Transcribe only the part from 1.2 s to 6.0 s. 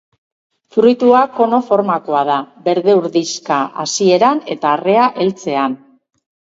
kono formakoa da; berde-urdinxka hasieran, eta arrea heltzean.